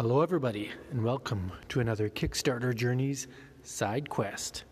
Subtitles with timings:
[0.00, 3.26] Hello, everybody, and welcome to another Kickstarter Journeys
[3.64, 4.62] side quest.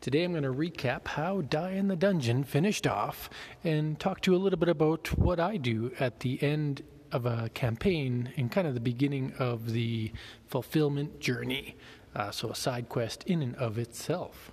[0.00, 3.28] Today I'm going to recap how Die in the Dungeon finished off
[3.62, 6.82] and talk to you a little bit about what I do at the end
[7.12, 10.10] of a campaign and kind of the beginning of the
[10.46, 11.76] fulfillment journey.
[12.14, 14.50] Uh, so, a side quest in and of itself.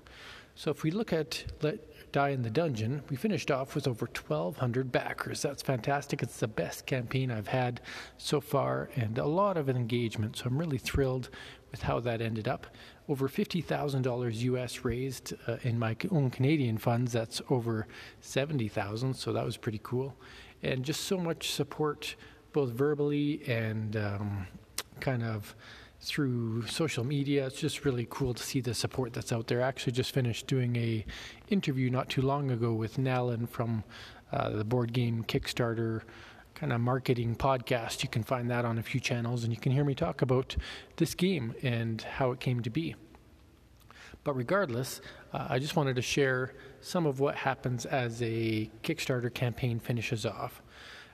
[0.55, 4.05] So, if we look at Let Die in the Dungeon, we finished off with over
[4.05, 5.41] 1,200 backers.
[5.41, 6.21] That's fantastic.
[6.21, 7.79] It's the best campaign I've had
[8.17, 10.37] so far and a lot of engagement.
[10.37, 11.29] So I'm really thrilled
[11.71, 12.67] with how that ended up.
[13.07, 17.13] Over $50,000 US raised uh, in my own Canadian funds.
[17.13, 17.87] That's over
[18.19, 19.13] 70,000.
[19.13, 20.15] So that was pretty cool.
[20.63, 22.15] And just so much support,
[22.51, 24.47] both verbally and um,
[24.99, 25.55] kind of
[26.01, 27.45] through social media.
[27.45, 29.61] It's just really cool to see the support that's out there.
[29.63, 31.05] I actually just finished doing a
[31.49, 33.83] interview not too long ago with Nalin from
[34.31, 36.01] uh, the board game Kickstarter
[36.55, 38.03] kind of marketing podcast.
[38.03, 40.55] You can find that on a few channels, and you can hear me talk about
[40.97, 42.95] this game and how it came to be.
[44.23, 45.01] But regardless,
[45.33, 50.25] uh, I just wanted to share some of what happens as a Kickstarter campaign finishes
[50.25, 50.61] off.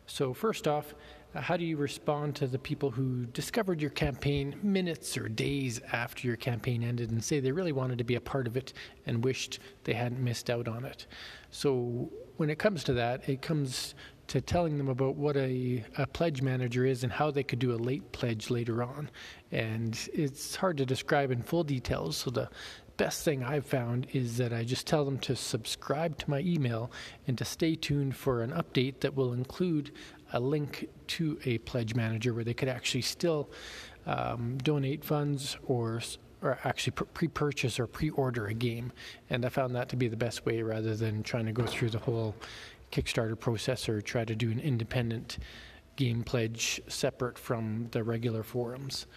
[0.05, 0.93] So, first off,
[1.41, 6.27] how do you respond to the people who discovered your campaign minutes or days after
[6.27, 8.73] your campaign ended and say they really wanted to be a part of it
[9.05, 11.07] and wished they hadn't missed out on it?
[11.51, 13.95] So, when it comes to that, it comes
[14.27, 17.73] to telling them about what a, a pledge manager is and how they could do
[17.73, 19.09] a late pledge later on.
[19.51, 22.49] And it's hard to describe in full details, so the
[22.97, 26.91] best thing I've found is that I just tell them to subscribe to my email
[27.27, 29.91] and to stay tuned for an update that will include
[30.33, 33.49] a link to a pledge manager where they could actually still
[34.05, 36.01] um, donate funds or
[36.43, 38.91] or actually pre-purchase or pre-order a game.
[39.29, 41.89] And i found that to be the best way rather than trying to go through
[41.89, 42.35] the whole
[42.91, 45.39] kickstarter process or try to do an independent
[45.95, 49.07] game pledge separate from the regular forums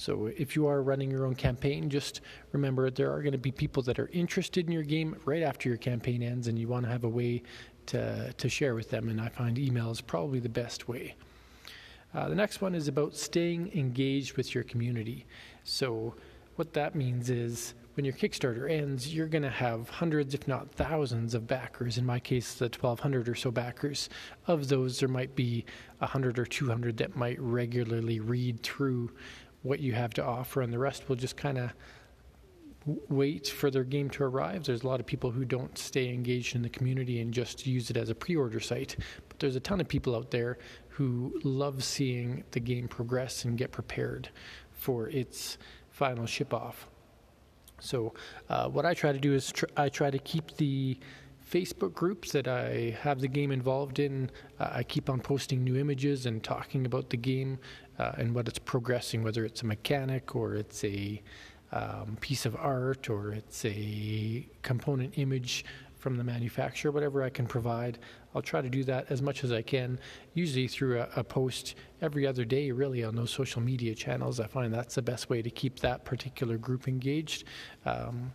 [0.00, 2.20] so if you are running your own campaign just
[2.52, 5.68] remember there are going to be people that are interested in your game right after
[5.68, 7.42] your campaign ends and you want to have a way
[7.90, 11.16] to, to share with them, and I find email is probably the best way.
[12.14, 15.26] Uh, the next one is about staying engaged with your community.
[15.64, 16.14] So,
[16.56, 20.70] what that means is when your Kickstarter ends, you're going to have hundreds, if not
[20.72, 21.98] thousands, of backers.
[21.98, 24.08] In my case, the 1,200 or so backers.
[24.46, 25.64] Of those, there might be
[25.98, 29.10] 100 or 200 that might regularly read through
[29.62, 31.72] what you have to offer, and the rest will just kind of
[33.08, 34.64] wait for their game to arrive.
[34.64, 37.90] There's a lot of people who don't stay engaged in the community and just use
[37.90, 38.96] it as a pre order site.
[39.28, 43.56] But there's a ton of people out there who love seeing the game progress and
[43.56, 44.30] get prepared
[44.72, 45.58] for its
[45.90, 46.88] final ship off.
[47.80, 48.14] So,
[48.48, 50.98] uh, what I try to do is tr- I try to keep the
[51.50, 54.30] Facebook groups that I have the game involved in.
[54.58, 57.58] Uh, I keep on posting new images and talking about the game
[58.00, 61.22] uh, and what it's progressing, whether it's a mechanic or it's a
[61.72, 65.66] um, piece of art or it's a component image
[65.98, 67.98] from the manufacturer, whatever I can provide.
[68.34, 69.98] I'll try to do that as much as I can,
[70.32, 74.40] usually through a, a, post every other day, really, on those social media channels.
[74.40, 77.44] I find that's the best way to keep that particular group engaged.
[77.84, 78.32] Um,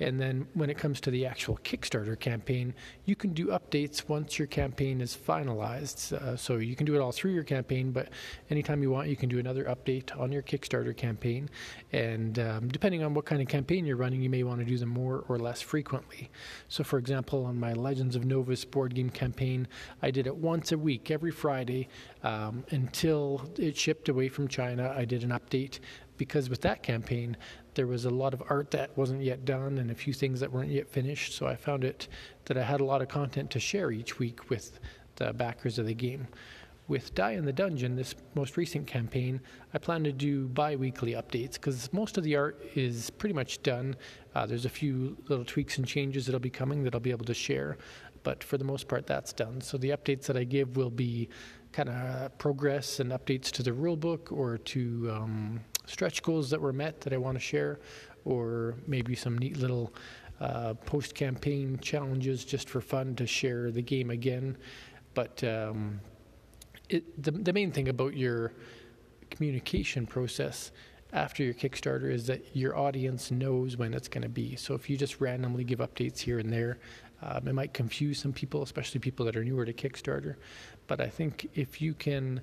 [0.00, 2.74] and then when it comes to the actual Kickstarter campaign,
[3.04, 6.12] you can do updates once your campaign is finalized.
[6.12, 8.08] Uh, so you can do it all through your campaign, but
[8.50, 11.48] anytime you want, you can do another update on your Kickstarter campaign.
[11.92, 14.76] And um, depending on what kind of campaign you're running, you may want to do
[14.78, 16.28] them more or less frequently.
[16.68, 19.68] So, for example, on my Legends of Novus board game campaign,
[20.02, 21.88] I did it once a week, every Friday,
[22.24, 24.92] um, until it shipped away from China.
[24.96, 25.78] I did an update
[26.16, 27.36] because with that campaign,
[27.74, 30.52] there was a lot of art that wasn't yet done and a few things that
[30.52, 31.34] weren't yet finished.
[31.34, 32.08] So I found it
[32.46, 34.78] that I had a lot of content to share each week with
[35.16, 36.28] the backers of the game.
[36.86, 39.40] With Die in the Dungeon, this most recent campaign,
[39.72, 43.62] I plan to do bi weekly updates because most of the art is pretty much
[43.62, 43.96] done.
[44.34, 47.24] Uh, there's a few little tweaks and changes that'll be coming that I'll be able
[47.24, 47.78] to share,
[48.22, 49.62] but for the most part, that's done.
[49.62, 51.30] So the updates that I give will be
[51.72, 56.72] kind of progress and updates to the rulebook or to um, stretch goals that were
[56.72, 57.78] met that I want to share,
[58.24, 59.92] or maybe some neat little
[60.40, 64.56] uh, post campaign challenges just for fun to share the game again.
[65.14, 66.00] But um,
[66.88, 68.52] it, the, the main thing about your
[69.30, 70.72] communication process
[71.12, 74.56] after your Kickstarter is that your audience knows when it's going to be.
[74.56, 76.78] So if you just randomly give updates here and there,
[77.22, 80.34] um, it might confuse some people, especially people that are newer to Kickstarter.
[80.88, 82.40] But I think if you can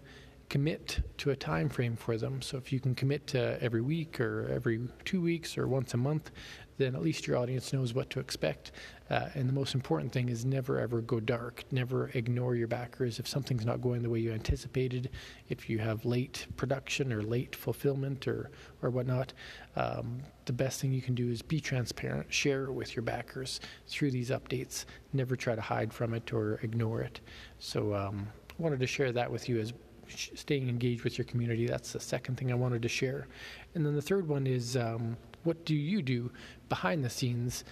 [0.51, 2.41] commit to a time frame for them.
[2.41, 5.97] So if you can commit to every week or every two weeks or once a
[5.97, 6.29] month,
[6.77, 8.73] then at least your audience knows what to expect.
[9.09, 11.63] Uh, and the most important thing is never ever go dark.
[11.71, 13.17] Never ignore your backers.
[13.17, 15.11] If something's not going the way you anticipated,
[15.47, 18.51] if you have late production or late fulfillment or,
[18.81, 19.31] or whatnot,
[19.77, 23.61] um, the best thing you can do is be transparent, share it with your backers
[23.87, 24.83] through these updates.
[25.13, 27.21] Never try to hide from it or ignore it.
[27.57, 28.27] So um,
[28.57, 29.71] wanted to share that with you as
[30.11, 31.67] staying engaged with your community.
[31.67, 33.27] That's the second thing I wanted to share.
[33.75, 36.31] And then the third one is um, what do you do
[36.69, 37.63] behind the scenes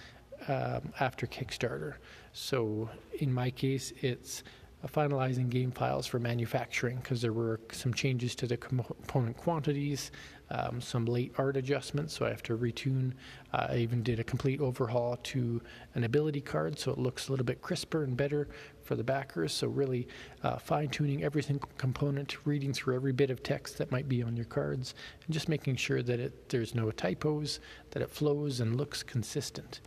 [0.48, 1.94] um, after Kickstarter?
[2.32, 2.88] So
[3.18, 4.42] in my case, it's
[4.88, 10.10] finalizing game files for manufacturing because there were some changes to the component quantities,
[10.50, 13.12] um, some late art adjustments, so I have to retune.
[13.52, 15.60] Uh, I even did a complete overhaul to
[15.94, 18.48] an ability card so it looks a little bit crisper and better
[18.82, 19.52] for the backers.
[19.52, 20.08] So, really
[20.42, 24.22] uh, fine tuning every single component, reading through every bit of text that might be
[24.22, 24.94] on your cards,
[25.24, 27.60] and just making sure that it, there's no typos,
[27.90, 29.80] that it flows and looks consistent.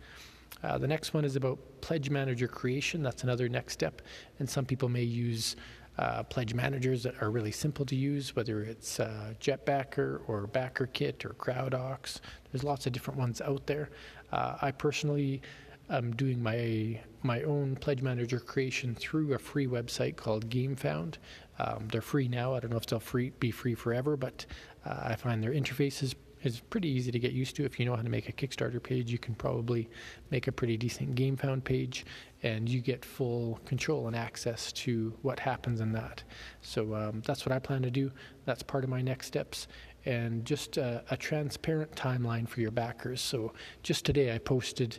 [0.62, 3.02] Uh, the next one is about pledge manager creation.
[3.02, 4.00] That's another next step.
[4.38, 5.56] And some people may use
[5.98, 11.24] uh, pledge managers that are really simple to use, whether it's uh, Jetbacker or BackerKit
[11.24, 12.20] or CrowdOx.
[12.50, 13.90] There's lots of different ones out there.
[14.32, 15.42] Uh, I personally
[15.90, 21.14] am doing my my own pledge manager creation through a free website called GameFound.
[21.58, 22.54] Um, they're free now.
[22.54, 24.44] I don't know if they'll free, be free forever, but
[24.84, 26.14] uh, I find their interface is
[26.44, 27.64] is pretty easy to get used to.
[27.64, 29.88] If you know how to make a Kickstarter page, you can probably
[30.30, 32.04] make a pretty decent GameFound page,
[32.42, 36.22] and you get full control and access to what happens in that.
[36.60, 38.10] So um, that's what I plan to do.
[38.44, 39.68] That's part of my next steps,
[40.04, 43.20] and just a, a transparent timeline for your backers.
[43.20, 43.52] So
[43.82, 44.98] just today, I posted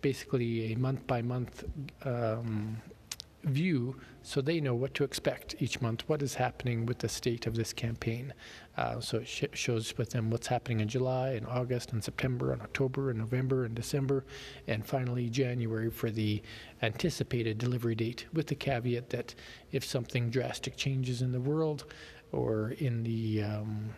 [0.00, 1.64] basically a month by month
[2.04, 2.80] um,
[3.46, 7.46] view so they know what to expect each month, what is happening with the state
[7.46, 8.34] of this campaign.
[8.76, 12.52] Uh, so it sh- shows with them what's happening in July and August and September
[12.52, 14.24] and October and November and December,
[14.66, 16.42] and finally January for the
[16.82, 19.34] anticipated delivery date, with the caveat that
[19.70, 21.84] if something drastic changes in the world
[22.32, 23.90] or in the um,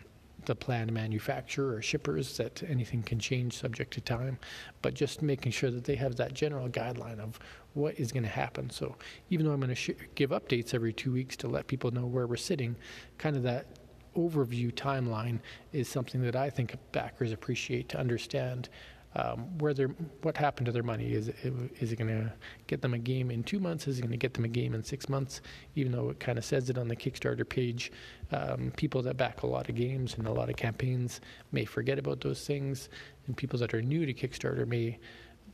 [0.45, 4.39] the planned manufacturer or shippers that anything can change subject to time,
[4.81, 7.39] but just making sure that they have that general guideline of
[7.73, 8.69] what is going to happen.
[8.69, 8.95] So
[9.29, 12.05] even though I'm going to sh- give updates every two weeks to let people know
[12.05, 12.75] where we're sitting,
[13.17, 13.67] kind of that
[14.15, 15.39] overview timeline
[15.71, 18.69] is something that I think backers appreciate to understand
[19.15, 19.85] um, where they
[20.21, 21.13] what happened to their money.
[21.13, 21.35] Is it,
[21.79, 22.31] is it going to
[22.67, 23.87] get them a game in two months?
[23.87, 25.41] Is it going to get them a game in six months?
[25.75, 27.91] Even though it kind of says it on the Kickstarter page,
[28.31, 31.21] um, people that back a lot of games and a lot of campaigns
[31.51, 32.89] may forget about those things,
[33.27, 34.99] and people that are new to Kickstarter may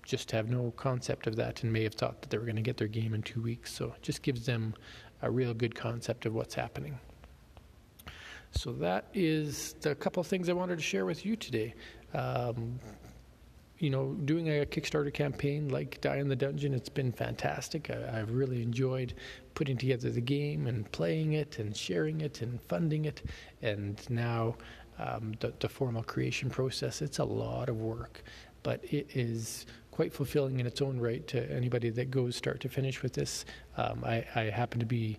[0.03, 2.61] just have no concept of that and may have thought that they were going to
[2.61, 3.73] get their game in two weeks.
[3.73, 4.75] So it just gives them
[5.21, 6.99] a real good concept of what's happening.
[8.51, 11.73] So that is the couple of things I wanted to share with you today.
[12.13, 12.79] Um,
[13.79, 17.89] you know, doing a Kickstarter campaign like Die in the Dungeon, it's been fantastic.
[17.89, 19.13] I, have really enjoyed
[19.53, 23.21] putting together the game and playing it and sharing it and funding it.
[23.61, 24.55] And now
[24.97, 28.23] um, the, the formal creation process, it's a lot of work,
[28.63, 32.69] but it is quite fulfilling in its own right to anybody that goes start to
[32.69, 33.45] finish with this.
[33.77, 35.17] Um, I, I happen to be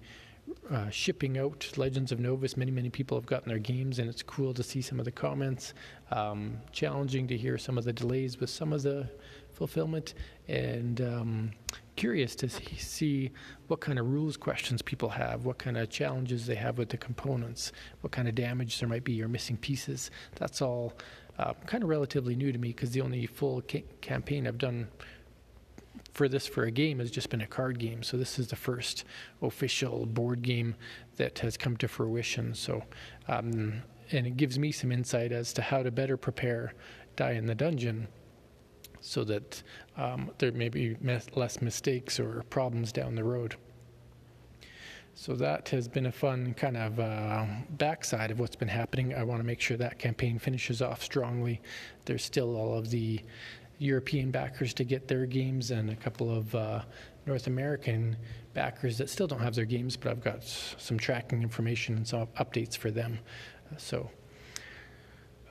[0.71, 2.57] uh, shipping out Legends of Novus.
[2.57, 5.13] Many, many people have gotten their games, and it's cool to see some of the
[5.13, 5.75] comments.
[6.11, 9.09] Um, challenging to hear some of the delays with some of the
[9.53, 10.15] fulfillment,
[10.49, 11.53] and um,
[11.97, 13.31] curious to see
[13.69, 16.97] what kind of rules questions people have, what kind of challenges they have with the
[16.97, 17.73] components,
[18.03, 20.11] what kind of damage there might be or missing pieces.
[20.35, 20.93] That's all
[21.39, 24.89] uh, kind of relatively new to me because the only full ca- campaign I've done
[26.17, 28.03] for this for a game has just been a card game.
[28.03, 29.05] So this is the first
[29.43, 30.75] official board game
[31.17, 32.55] that has come to fruition.
[32.55, 32.83] So,
[33.29, 33.83] um,
[34.13, 36.73] and it gives me some insight as to how to better prepare
[37.17, 38.09] Die in the Dungeon
[39.01, 39.63] so that
[39.99, 40.97] um, there may be
[41.35, 43.57] less mistakes or problems down the road.
[45.15, 49.15] So that has been a fun kind of uh, backside of what's been happening.
[49.15, 51.61] I want to make sure that campaign finishes off strongly.
[52.07, 53.21] There's still all of the
[53.79, 56.83] European backers to get their games and a couple of uh,
[57.27, 58.17] North American
[58.55, 62.27] backers that still don't have their games, but I've got some tracking information and some
[62.39, 63.19] updates for them.
[63.71, 64.11] Uh, so,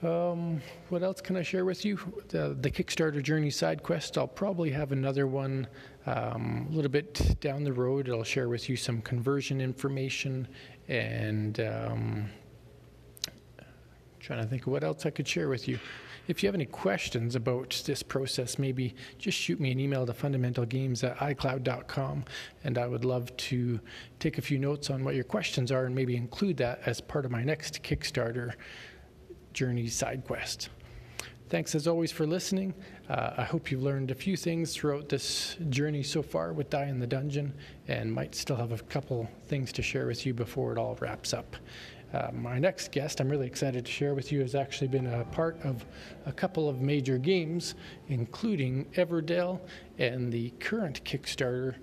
[0.02, 1.98] um, what else can I share with you?
[2.28, 5.68] The, the, Kickstarter Journey side quest, I'll probably have another one
[6.06, 8.10] um, a little bit down the road.
[8.10, 10.48] I'll share with you some conversion information
[10.88, 12.30] and um,
[14.26, 15.78] Trying to think of what else I could share with you.
[16.28, 20.14] If you have any questions about this process, maybe just shoot me an email to
[20.14, 22.26] fundamentalgames at icloud.com,
[22.64, 23.80] and I would love to
[24.18, 27.26] take a few notes on what your questions are and maybe include that as part
[27.26, 28.54] of my next Kickstarter
[29.54, 30.70] journey side quest.
[31.48, 32.74] Thanks as always for listening.
[33.08, 36.88] Uh, I hope you've learned a few things throughout this journey so far with Die
[36.88, 37.54] in the Dungeon
[37.88, 41.32] and might still have a couple things to share with you before it all wraps
[41.32, 41.56] up.
[42.16, 45.26] Uh, my next guest, I'm really excited to share with you, has actually been a
[45.26, 45.86] part of
[46.26, 47.76] a couple of major games,
[48.08, 49.60] including Everdell
[49.98, 51.76] and the current Kickstarter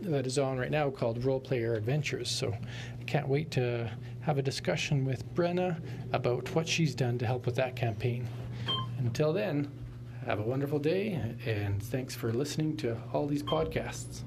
[0.00, 2.28] that is on right now called Roll Player Adventures.
[2.28, 3.88] So I can't wait to
[4.22, 5.80] have a discussion with Brenna
[6.12, 8.26] about what she's done to help with that campaign.
[8.98, 9.70] Until then,
[10.26, 11.12] have a wonderful day,
[11.46, 14.24] and thanks for listening to all these podcasts.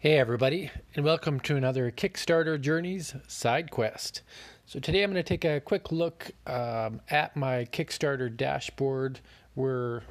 [0.00, 4.22] Hey, everybody, and welcome to another Kickstarter Journeys side quest.
[4.64, 9.18] So, today I'm going to take a quick look um, at my Kickstarter dashboard.
[9.56, 10.02] We're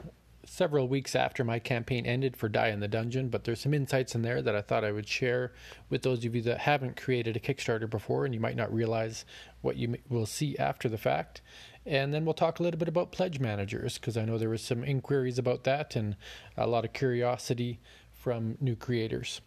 [0.46, 4.14] several weeks after my campaign ended for Die in the Dungeon, but there's some insights
[4.14, 5.54] in there that I thought I would share
[5.90, 9.24] with those of you that haven't created a Kickstarter before and you might not realize
[9.62, 11.40] what you will see after the fact.
[11.86, 14.62] And then we'll talk a little bit about pledge managers because I know there was
[14.62, 16.18] some inquiries about that and
[16.58, 17.80] a lot of curiosity
[18.12, 19.40] from new creators.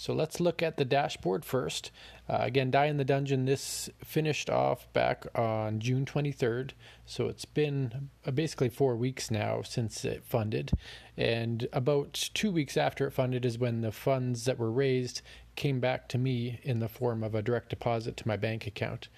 [0.00, 1.90] So let's look at the dashboard first.
[2.26, 6.70] Uh, again, Die in the Dungeon, this finished off back on June 23rd.
[7.04, 10.70] So it's been uh, basically four weeks now since it funded.
[11.18, 15.20] And about two weeks after it funded is when the funds that were raised
[15.54, 19.08] came back to me in the form of a direct deposit to my bank account.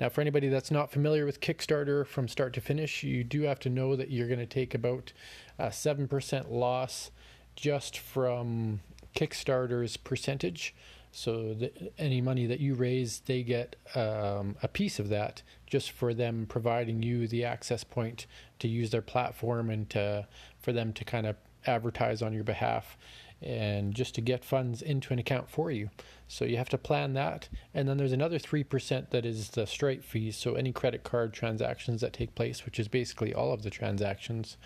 [0.00, 3.60] Now, for anybody that's not familiar with Kickstarter from start to finish, you do have
[3.60, 5.12] to know that you're going to take about
[5.56, 7.12] a 7% loss
[7.54, 8.80] just from
[9.14, 10.74] Kickstarter's percentage.
[11.10, 15.90] So the, any money that you raise, they get um, a piece of that just
[15.90, 18.26] for them providing you the access point
[18.60, 20.26] to use their platform and to,
[20.60, 22.96] for them to kind of advertise on your behalf
[23.42, 25.90] and just to get funds into an account for you.
[26.28, 27.48] So you have to plan that.
[27.74, 30.36] And then there's another 3% that is the Stripe fees.
[30.36, 34.56] So any credit card transactions that take place, which is basically all of the transactions,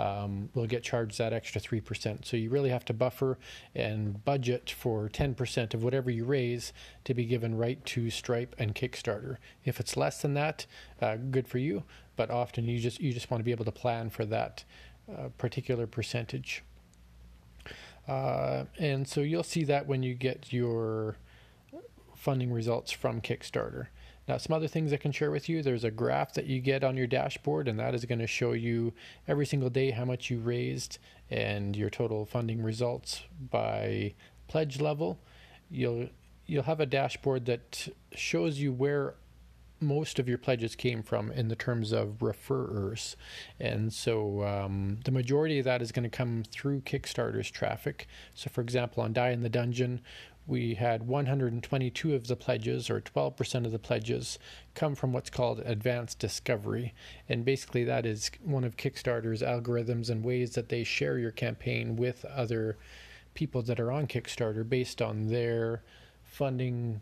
[0.00, 2.24] um, will get charged that extra 3%.
[2.24, 3.38] So you really have to buffer
[3.74, 6.72] and budget for 10% of whatever you raise
[7.04, 9.36] to be given right to Stripe and Kickstarter.
[9.64, 10.64] If it's less than that,
[11.02, 11.84] uh, good for you.
[12.16, 14.64] But often you just you just want to be able to plan for that
[15.10, 16.64] uh, particular percentage.
[18.08, 21.16] Uh, and so you'll see that when you get your
[22.14, 23.86] funding results from Kickstarter.
[24.28, 26.84] Now, some other things I can share with you there's a graph that you get
[26.84, 28.92] on your dashboard, and that is going to show you
[29.26, 30.98] every single day how much you raised
[31.30, 34.14] and your total funding results by
[34.48, 35.18] pledge level.
[35.70, 36.08] You'll
[36.46, 39.14] you'll have a dashboard that shows you where
[39.80, 43.16] most of your pledges came from in the terms of referrers.
[43.58, 48.06] And so um, the majority of that is going to come through Kickstarter's traffic.
[48.34, 50.02] So, for example, on Die in the Dungeon,
[50.50, 54.38] we had 122 of the pledges, or 12% of the pledges,
[54.74, 56.92] come from what's called advanced discovery.
[57.28, 61.94] And basically, that is one of Kickstarter's algorithms and ways that they share your campaign
[61.94, 62.76] with other
[63.32, 65.84] people that are on Kickstarter based on their
[66.24, 67.00] funding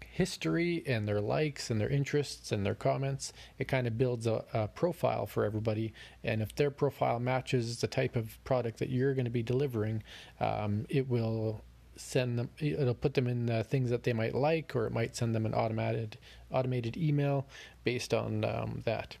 [0.00, 3.32] history and their likes and their interests and their comments.
[3.58, 5.92] It kind of builds a, a, profile for everybody.
[6.22, 10.04] And if their profile matches the type of product that you're going to be delivering,
[10.38, 11.64] um, it will
[11.96, 15.14] send them it'll put them in uh, things that they might like or it might
[15.14, 16.18] send them an automated
[16.50, 17.46] automated email
[17.84, 19.16] based on um, that.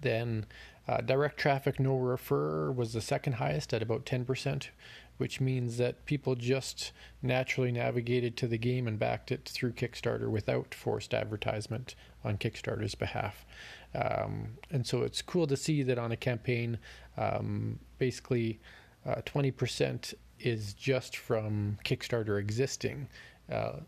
[0.00, 0.46] Then
[0.86, 4.68] uh, direct traffic no refer was the second highest at about 10%
[5.16, 6.92] which means that people just
[7.22, 11.94] naturally navigated to the game and backed it through kickstarter without forced advertisement
[12.24, 13.46] on kickstarter's behalf.
[13.94, 16.78] Um, and so it's cool to see that on a campaign
[17.16, 18.58] um, basically
[19.06, 23.08] uh, 20% is just from Kickstarter existing.
[23.50, 23.80] Uh,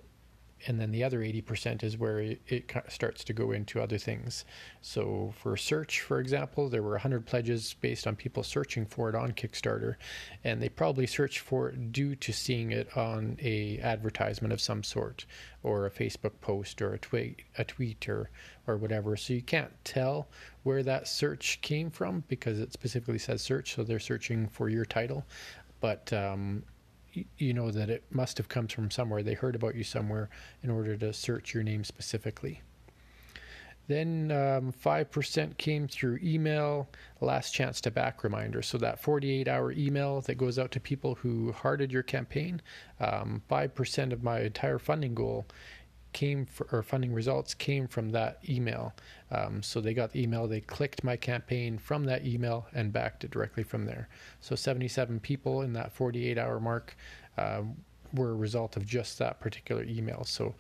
[0.66, 4.44] and then the other 80% is where it, it, starts to go into other things.
[4.80, 9.14] So for search, for example, there were 100 pledges based on people searching for it
[9.14, 9.96] on Kickstarter,
[10.42, 14.82] and they probably searched for it due to seeing it on a advertisement of some
[14.82, 15.26] sort,
[15.62, 18.30] or a Facebook post, or a tweet, a tweet, or
[18.66, 19.16] or whatever.
[19.16, 20.26] So you can't tell
[20.64, 24.84] where that search came from because it specifically says search, so they're searching for your
[24.84, 25.24] title
[25.80, 26.62] but um,
[27.38, 29.22] you know that it must have come from somewhere.
[29.22, 30.28] They heard about you somewhere
[30.62, 32.62] in order to search your name specifically.
[33.88, 36.88] Then um, 5% came through email,
[37.20, 38.60] last chance to back reminder.
[38.60, 42.60] So that 48 hour email that goes out to people who hearted your campaign,
[42.98, 45.46] um, 5% of my entire funding goal
[46.16, 48.94] came for, or funding results came from that email.
[49.30, 53.22] Um, so they got the email, they clicked my campaign from that email and backed
[53.24, 54.08] it directly from there.
[54.40, 56.96] So 77 people in that 48 hour mark
[57.36, 57.76] um,
[58.14, 60.24] were a result of just that particular email.
[60.24, 60.54] So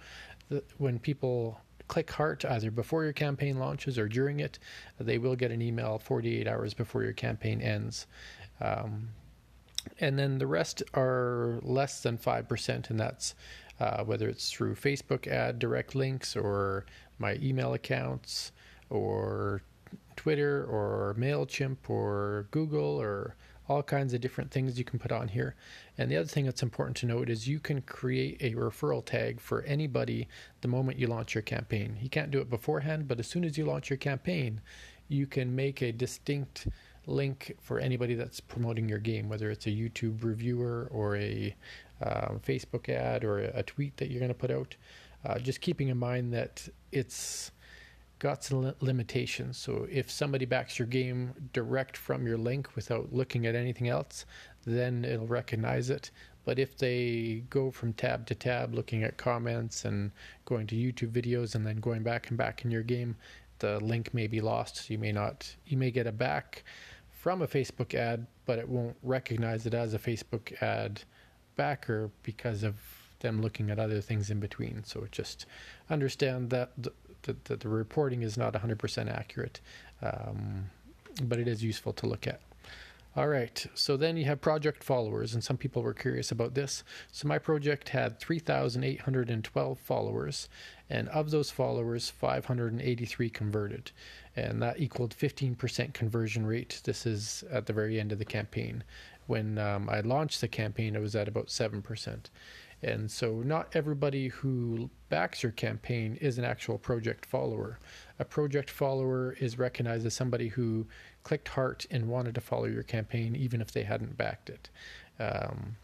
[0.50, 1.58] the, when people
[1.88, 4.58] click heart either before your campaign launches or during it,
[5.00, 8.06] they will get an email 48 hours before your campaign ends.
[8.60, 9.08] Um,
[10.00, 13.34] and then the rest are less than 5%, and that's
[13.80, 16.86] uh, whether it's through Facebook ad direct links or
[17.18, 18.52] my email accounts
[18.90, 19.62] or
[20.16, 23.36] Twitter or MailChimp or Google or
[23.68, 25.54] all kinds of different things you can put on here.
[25.98, 29.40] And the other thing that's important to note is you can create a referral tag
[29.40, 30.28] for anybody
[30.60, 31.98] the moment you launch your campaign.
[32.00, 34.60] You can't do it beforehand, but as soon as you launch your campaign,
[35.08, 36.68] you can make a distinct
[37.06, 41.54] link for anybody that's promoting your game, whether it's a YouTube reviewer or a
[42.02, 44.76] um, Facebook ad or a, tweet that you're going to put out.
[45.24, 47.50] Uh, just keeping in mind that it's
[48.18, 49.58] got some limitations.
[49.58, 54.24] So if somebody backs your game direct from your link without looking at anything else,
[54.64, 56.10] then it'll recognize it.
[56.44, 60.12] But if they go from tab to tab looking at comments and
[60.44, 63.16] going to YouTube videos and then going back and back in your game,
[63.58, 64.88] the link may be lost.
[64.88, 66.62] You may not you may get a back
[67.10, 71.02] from a Facebook ad, but it won't recognize it as a Facebook ad
[71.56, 72.76] backer because of
[73.20, 74.84] them looking at other things in between.
[74.84, 75.46] So just
[75.90, 79.60] understand that the, the, the reporting is not 100% accurate,
[80.02, 80.70] um,
[81.22, 82.40] but it is useful to look at.
[83.16, 86.84] All right, so then you have project followers, and some people were curious about this.
[87.10, 90.50] So my project had 3,812 followers,
[90.90, 93.90] and of those followers, 583 converted,
[94.36, 96.82] and that equaled 15% conversion rate.
[96.84, 98.84] This is at the very end of the campaign.
[99.26, 102.18] When um, I launched the campaign, it was at about 7%.
[102.82, 107.78] And so, not everybody who backs your campaign is an actual project follower.
[108.18, 110.86] A project follower is recognized as somebody who
[111.22, 114.68] clicked heart and wanted to follow your campaign, even if they hadn't backed it.
[115.18, 115.76] Um,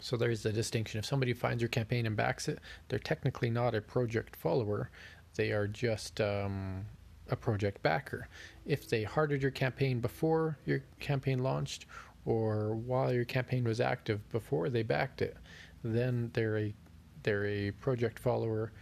[0.00, 0.98] so there's a distinction.
[0.98, 4.90] If somebody finds your campaign and backs it, they're technically not a project follower.
[5.36, 6.84] They are just um,
[7.30, 8.28] a project backer.
[8.66, 11.86] If they hearted your campaign before your campaign launched,
[12.24, 15.36] or while your campaign was active before they backed it,
[15.82, 16.74] then they're a
[17.22, 18.72] they're a project follower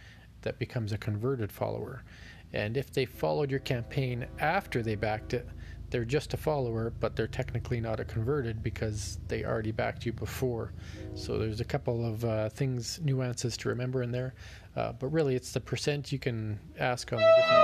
[0.41, 2.03] that becomes a converted follower.
[2.51, 5.47] And if they followed your campaign after they backed it,
[5.89, 10.11] they're just a follower, but they're technically not a converted because they already backed you
[10.11, 10.73] before.
[11.13, 14.33] So there's a couple of uh, things, nuances to remember in there.
[14.75, 17.61] Uh, but really, it's the percent you can ask on the different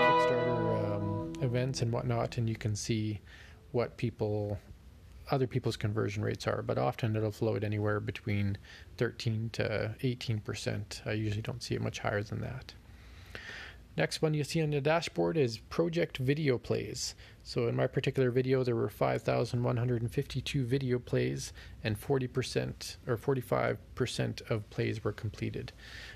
[0.00, 3.20] Kickstarter um, events and whatnot, and you can see
[3.72, 4.58] what people
[5.32, 8.58] other people's conversion rates are, but often it'll float anywhere between
[8.98, 11.06] 13 to 18%.
[11.06, 12.74] I usually don't see it much higher than that.
[13.94, 17.14] Next one you see on the dashboard is project video plays.
[17.42, 21.52] So in my particular video, there were 5,152 video plays,
[21.84, 25.72] and 40% or 45% of plays were completed.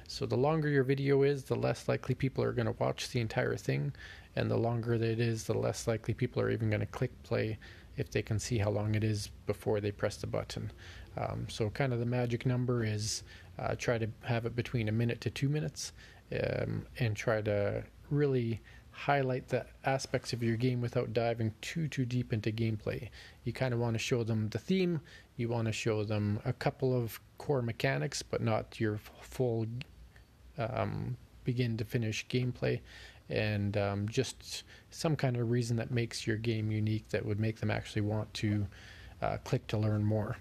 [0.09, 3.21] So the longer your video is, the less likely people are going to watch the
[3.21, 3.93] entire thing,
[4.35, 7.23] and the longer that it is, the less likely people are even going to click
[7.25, 7.59] play
[7.97, 10.71] if they can see how long it is before they press the button.
[11.17, 13.23] Um, so, kind of the magic number is
[13.59, 15.93] uh, try to have it between a minute to two minutes
[16.33, 22.05] um, and try to really highlight the aspects of your game without diving too too
[22.05, 23.09] deep into gameplay.
[23.45, 25.01] You kind of want to show them the theme,
[25.37, 29.67] you want to show them a couple of core mechanics, but not your full
[30.59, 32.81] um, begin to finish gameplay
[33.29, 37.61] and um, just some kind of reason that makes your game unique that would make
[37.61, 38.67] them actually want to
[39.23, 40.37] uh, click to learn more.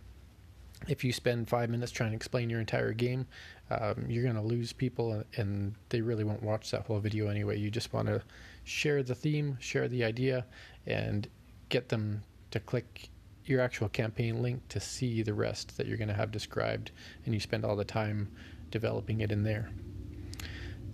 [0.87, 3.25] If you spend five minutes trying to explain your entire game,
[3.71, 7.57] um, you're going to lose people and they really won't watch that whole video anyway.
[7.57, 8.21] You just want to
[8.63, 10.45] share the theme, share the idea,
[10.85, 11.27] and
[11.69, 13.09] get them to click
[13.45, 16.91] your actual campaign link to see the rest that you're going to have described,
[17.25, 18.27] and you spend all the time
[18.71, 19.69] developing it in there.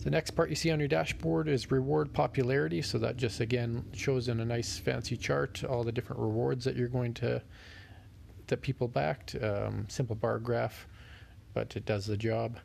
[0.01, 2.81] The next part you see on your dashboard is reward popularity.
[2.81, 6.75] So that just again shows in a nice fancy chart all the different rewards that
[6.75, 7.41] you're going to
[8.47, 9.35] that people backed.
[9.41, 10.87] Um, simple bar graph,
[11.53, 12.59] but it does the job.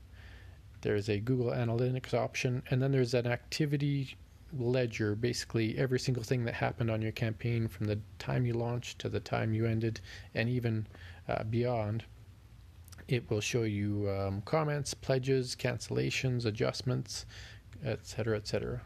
[0.81, 4.16] There's a Google Analytics option, and then there's an activity
[4.59, 5.14] ledger.
[5.14, 9.09] Basically, every single thing that happened on your campaign from the time you launched to
[9.09, 10.01] the time you ended,
[10.35, 10.87] and even
[11.29, 12.05] uh, beyond.
[13.09, 17.27] It will show you um, comments, pledges, cancellations, adjustments,
[17.85, 18.81] etc., etc.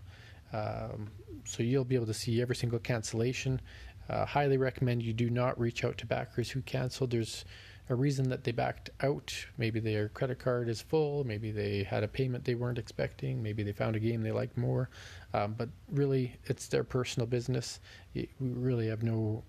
[0.53, 1.11] Um,
[1.45, 3.61] so you'll be able to see every single cancellation.
[4.09, 7.13] Uh, highly recommend you do not reach out to backers who canceled.
[7.13, 7.45] There's
[7.89, 9.35] a reason that they backed out.
[9.59, 11.25] Maybe their credit card is full.
[11.25, 13.43] Maybe they had a payment they weren't expecting.
[13.43, 14.91] Maybe they found a game they liked more.
[15.35, 17.81] Um, but really, it's their personal business.
[18.15, 19.43] we really have no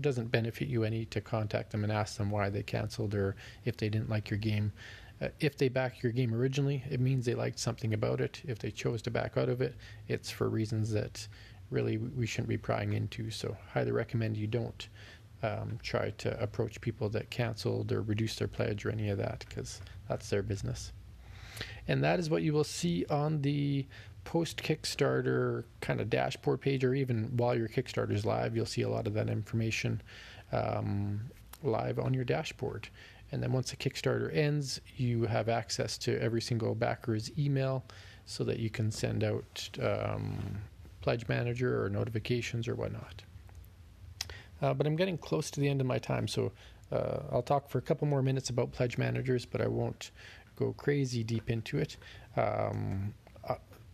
[0.00, 3.76] doesn't benefit you any to contact them and ask them why they canceled or if
[3.76, 4.72] they didn't like your game.
[5.20, 8.40] Uh, if they back your game originally, it means they liked something about it.
[8.46, 9.74] If they chose to back out of it,
[10.06, 11.26] it's for reasons that
[11.70, 13.30] really we shouldn't be prying into.
[13.30, 14.88] So, highly recommend you don't
[15.42, 19.44] um, try to approach people that canceled or reduced their pledge or any of that
[19.48, 20.92] because that's their business.
[21.88, 23.86] And that is what you will see on the
[24.28, 28.82] post Kickstarter kind of dashboard page, or even while your Kickstarter is live, you'll see
[28.82, 30.02] a lot of that information
[30.52, 31.18] um,
[31.62, 32.90] live on your dashboard.
[33.32, 37.86] And then once the Kickstarter ends, you have access to every single backer's email
[38.26, 40.58] so that you can send out um,
[41.00, 43.22] Pledge Manager or notifications or whatnot.
[44.60, 46.52] Uh, but I'm getting close to the end of my time, so
[46.92, 50.10] uh, I'll talk for a couple more minutes about Pledge Managers, but I won't
[50.56, 51.96] go crazy deep into it.
[52.36, 53.14] Um,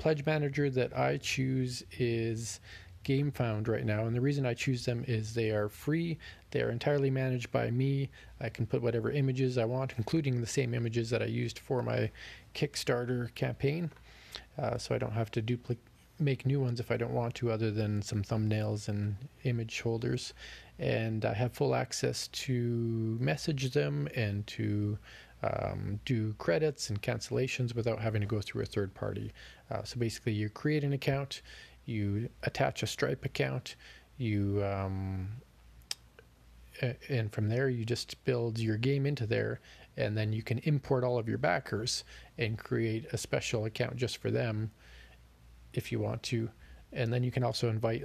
[0.04, 2.60] pledge manager that I choose is
[3.06, 6.18] GameFound right now, and the reason I choose them is they are free.
[6.50, 8.10] They are entirely managed by me.
[8.38, 11.82] I can put whatever images I want, including the same images that I used for
[11.82, 12.10] my
[12.54, 13.90] Kickstarter campaign,
[14.58, 15.82] uh, so I don't have to duplicate
[16.20, 20.34] make new ones if I don't want to, other than some thumbnails and image holders.
[20.78, 24.98] And I have full access to message them and to
[25.44, 29.32] um, do credits and cancellations without having to go through a third party.
[29.70, 31.42] Uh, so basically, you create an account,
[31.84, 33.76] you attach a Stripe account,
[34.16, 35.28] you um,
[37.08, 39.60] and from there you just build your game into there,
[39.96, 42.04] and then you can import all of your backers
[42.38, 44.70] and create a special account just for them
[45.72, 46.50] if you want to,
[46.92, 48.04] and then you can also invite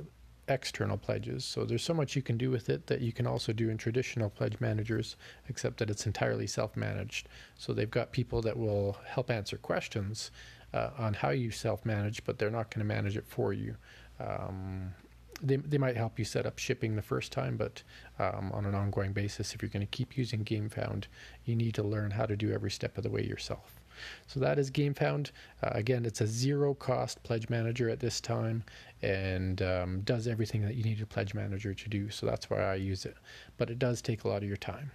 [0.49, 1.45] external pledges.
[1.45, 3.77] So there's so much you can do with it that you can also do in
[3.77, 5.15] traditional pledge managers,
[5.47, 7.29] except that it's entirely self managed.
[7.57, 10.31] So they've got people that will help answer questions
[10.73, 13.75] uh, on how you self manage, but they're not going to manage it for you.
[14.19, 14.93] Um,
[15.41, 17.81] they, they might help you set up shipping the first time, but
[18.19, 21.05] um, on an ongoing basis, if you're going to keep using GameFound,
[21.45, 23.79] you need to learn how to do every step of the way yourself.
[24.27, 25.31] So that is GameFound.
[25.63, 28.63] Uh, again, it's a zero cost pledge manager at this time
[29.01, 32.09] and um, does everything that you need a pledge manager to do.
[32.09, 33.15] So that's why I use it.
[33.57, 34.91] But it does take a lot of your time.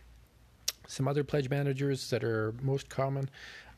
[0.87, 3.31] Some other pledge managers that are most common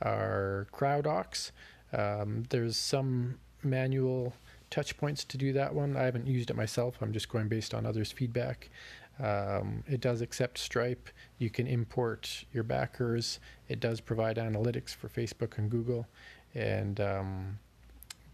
[0.03, 1.53] are CrowdOx.
[1.93, 4.35] Um, there's some manual
[4.71, 5.97] touch points to do that one.
[5.97, 6.97] I haven't used it myself.
[7.01, 8.71] I'm just going based on others' feedback.
[9.19, 11.09] Um, it does accept Stripe.
[11.39, 13.39] You can import your backers.
[13.69, 16.07] It does provide analytics for Facebook and Google,
[16.55, 17.59] and um,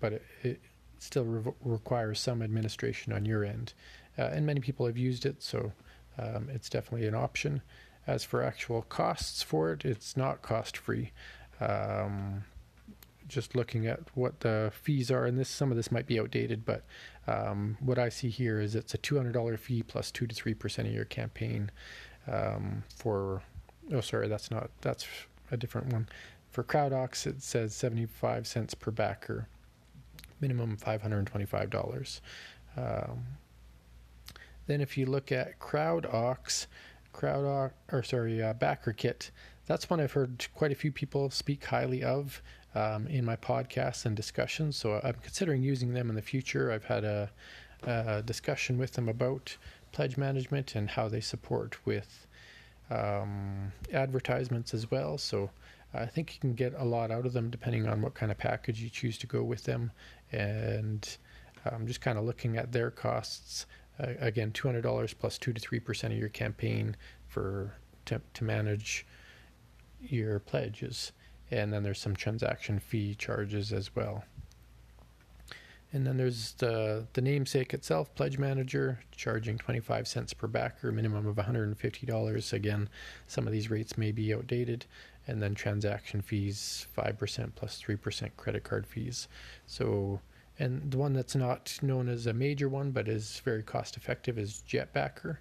[0.01, 0.61] but it, it
[1.03, 3.75] still re- requires some administration on your end.
[4.19, 5.73] Uh, and many people have used it, so
[6.19, 7.63] um, it's definitely an option.
[8.07, 11.13] As for actual costs for it, it's not cost free.
[11.61, 12.45] Um,
[13.29, 16.65] just looking at what the fees are, and this some of this might be outdated,
[16.65, 16.85] but
[17.27, 20.89] um, what I see here is it's a $200 fee plus two to three percent
[20.89, 21.71] of your campaign
[22.31, 23.43] um, for.
[23.93, 25.07] Oh, sorry, that's not that's
[25.51, 26.09] a different one.
[26.51, 29.49] For CrowdOx, it says 75 cents per backer,
[30.43, 32.21] minimum $525.
[32.77, 33.25] Um,
[34.67, 36.67] then, if you look at CrowdOx,
[37.15, 39.31] CrowdOx, or sorry, uh, BackerKit,
[39.67, 42.43] that's one I've heard quite a few people speak highly of
[42.75, 44.77] um, in my podcasts and discussions.
[44.77, 46.71] So I'm considering using them in the future.
[46.71, 47.31] I've had a,
[47.85, 49.57] a discussion with them about
[49.93, 52.27] pledge management and how they support with
[52.91, 55.19] um, advertisements as well.
[55.19, 55.51] So
[55.95, 58.39] I think you can get a lot out of them depending on what kind of
[58.39, 59.91] package you choose to go with them.
[60.33, 61.09] And
[61.71, 63.67] um, just kind of looking at their costs.
[64.01, 66.97] Uh, again, $200 plus 2 to 3% of your campaign
[67.29, 67.75] for
[68.07, 69.07] to, to manage
[70.01, 71.13] your pledges
[71.53, 74.25] and then there's some transaction fee charges as well.
[75.93, 81.27] And then there's the the namesake itself, Pledge Manager, charging 25 cents per backer, minimum
[81.27, 82.53] of $150.
[82.55, 82.89] Again,
[83.27, 84.87] some of these rates may be outdated.
[85.27, 89.29] And then transaction fees, 5% plus 3% credit card fees.
[89.67, 90.21] So,
[90.59, 94.39] and the one that's not known as a major one, but is very cost effective,
[94.39, 95.39] is Jetbacker.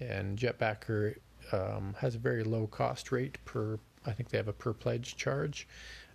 [0.00, 1.16] And Jetbacker
[1.52, 5.16] um, has a very low cost rate per I think they have a per pledge
[5.16, 5.66] charge.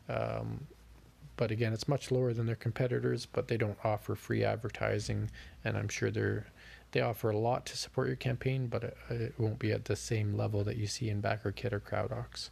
[0.10, 0.68] Um,
[1.36, 5.30] but again, it's much lower than their competitors, but they don't offer free advertising,
[5.64, 6.48] and I'm sure they're
[6.92, 9.96] they offer a lot to support your campaign, but it, it won't be at the
[9.96, 12.50] same level that you see in BackerKit or CrowdOx.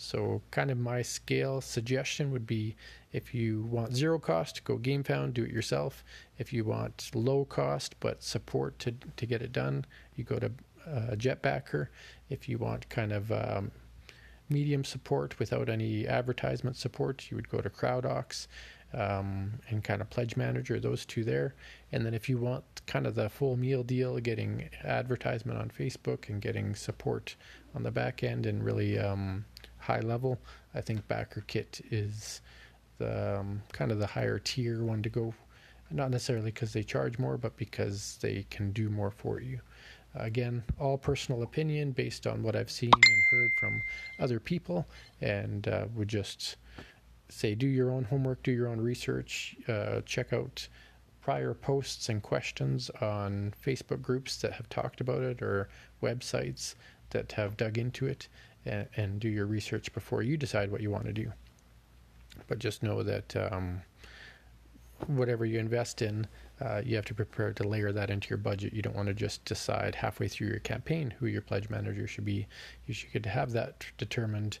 [0.00, 2.76] So, kind of my scale suggestion would be
[3.12, 6.04] if you want zero cost, go GameFound, do it yourself.
[6.38, 9.84] If you want low cost but support to to get it done,
[10.14, 10.52] you go to
[10.86, 11.88] uh, Jetbacker.
[12.30, 13.72] If you want kind of um,
[14.48, 18.46] medium support without any advertisement support, you would go to CrowdOx
[18.94, 21.56] um, and kind of Pledge Manager, those two there.
[21.90, 26.28] And then if you want kind of the full meal deal, getting advertisement on Facebook
[26.28, 27.34] and getting support
[27.74, 29.44] on the back end and really um,
[29.88, 30.38] high level,
[30.74, 32.42] I think BackerKit is
[32.98, 35.34] the um, kind of the higher tier one to go.
[35.90, 39.60] Not necessarily because they charge more, but because they can do more for you.
[40.14, 43.82] Again, all personal opinion based on what I've seen and heard from
[44.20, 44.86] other people,
[45.22, 46.56] and uh, would just
[47.30, 50.68] say do your own homework, do your own research, uh, check out
[51.22, 55.68] prior posts and questions on Facebook groups that have talked about it or
[56.02, 56.74] websites
[57.10, 58.28] that have dug into it,
[58.68, 61.32] and, and do your research before you decide what you want to do.
[62.46, 63.82] But just know that um,
[65.06, 66.26] whatever you invest in,
[66.60, 68.72] uh, you have to prepare to layer that into your budget.
[68.72, 72.24] You don't want to just decide halfway through your campaign who your pledge manager should
[72.24, 72.46] be.
[72.86, 74.58] You should have that determined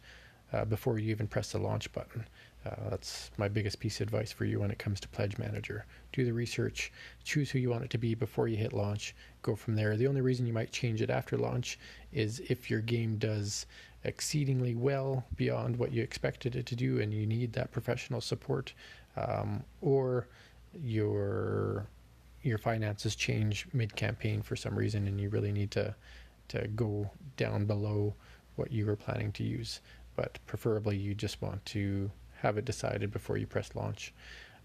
[0.52, 2.24] uh, before you even press the launch button.
[2.66, 5.86] Uh, that's my biggest piece of advice for you when it comes to Pledge Manager.
[6.12, 6.92] Do the research,
[7.24, 9.96] choose who you want it to be before you hit launch, go from there.
[9.96, 11.78] The only reason you might change it after launch
[12.12, 13.66] is if your game does
[14.08, 18.72] exceedingly well beyond what you expected it to do and you need that professional support,
[19.16, 20.26] um, or
[20.82, 21.86] your
[22.42, 25.94] your finances change mid campaign for some reason and you really need to
[26.48, 28.14] to go down below
[28.56, 29.80] what you were planning to use.
[30.16, 34.12] But preferably, you just want to have it decided before you press launch.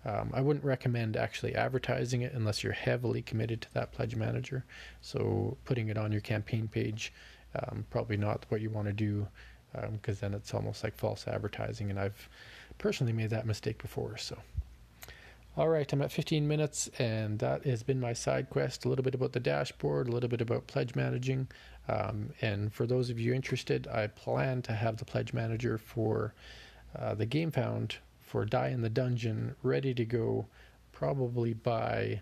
[0.05, 4.65] Um, I wouldn't recommend actually advertising it unless you're heavily committed to that pledge manager.
[5.01, 7.13] So putting it on your campaign page,
[7.55, 9.27] um, probably not what you want to do,
[9.91, 11.89] because um, then it's almost like false advertising.
[11.89, 12.29] And I've
[12.77, 14.17] personally made that mistake before.
[14.17, 14.37] So,
[15.55, 18.85] all right, I'm at 15 minutes, and that has been my side quest.
[18.85, 21.47] A little bit about the dashboard, a little bit about pledge managing.
[21.87, 26.33] Um, and for those of you interested, I plan to have the pledge manager for
[26.97, 30.47] uh, the Gamefound for Die in the Dungeon ready to go
[30.91, 32.21] probably by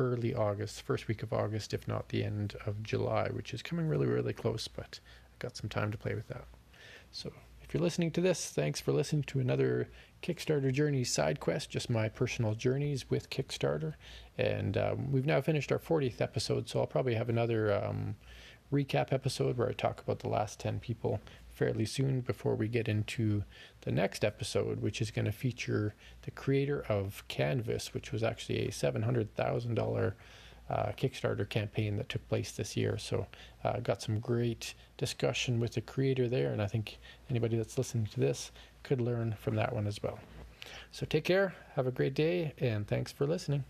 [0.00, 3.86] early August, first week of August, if not the end of July, which is coming
[3.86, 5.00] really, really close, but
[5.32, 6.44] I've got some time to play with that.
[7.12, 7.32] So
[7.62, 9.88] if you're listening to this, thanks for listening to another
[10.22, 13.94] Kickstarter Journey side quest, just my personal journeys with Kickstarter.
[14.36, 18.16] And um, we've now finished our 40th episode, so I'll probably have another um,
[18.72, 21.20] recap episode where I talk about the last 10 people
[21.60, 23.44] fairly soon before we get into
[23.82, 28.66] the next episode, which is going to feature the creator of Canvas, which was actually
[28.66, 30.12] a $700,000
[30.70, 32.96] uh, Kickstarter campaign that took place this year.
[32.96, 33.26] So
[33.62, 38.06] uh, got some great discussion with the creator there, and I think anybody that's listening
[38.06, 40.18] to this could learn from that one as well.
[40.92, 43.64] So take care, have a great day, and thanks for listening.